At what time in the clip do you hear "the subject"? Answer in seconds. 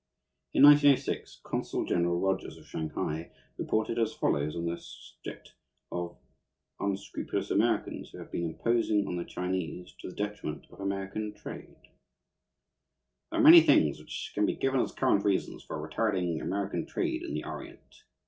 4.65-5.53